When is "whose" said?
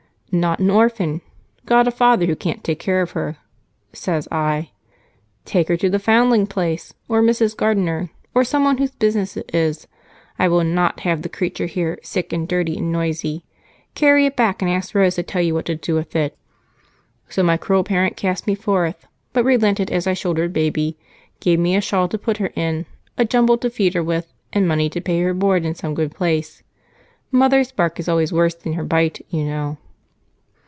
8.77-8.91